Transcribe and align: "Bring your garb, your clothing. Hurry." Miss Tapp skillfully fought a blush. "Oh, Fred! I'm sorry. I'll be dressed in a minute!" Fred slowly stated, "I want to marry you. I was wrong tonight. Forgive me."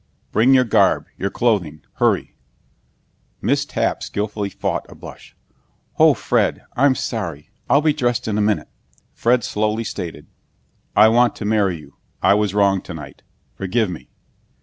"Bring 0.31 0.55
your 0.55 0.63
garb, 0.63 1.05
your 1.15 1.29
clothing. 1.29 1.83
Hurry." 1.97 2.33
Miss 3.39 3.65
Tapp 3.65 4.01
skillfully 4.01 4.49
fought 4.49 4.83
a 4.89 4.95
blush. 4.95 5.35
"Oh, 5.99 6.15
Fred! 6.15 6.63
I'm 6.75 6.95
sorry. 6.95 7.51
I'll 7.69 7.81
be 7.81 7.93
dressed 7.93 8.27
in 8.27 8.35
a 8.35 8.41
minute!" 8.41 8.69
Fred 9.13 9.43
slowly 9.43 9.83
stated, 9.83 10.25
"I 10.95 11.07
want 11.09 11.35
to 11.35 11.45
marry 11.45 11.77
you. 11.77 11.97
I 12.19 12.33
was 12.33 12.55
wrong 12.55 12.81
tonight. 12.81 13.21
Forgive 13.53 13.91
me." 13.91 14.07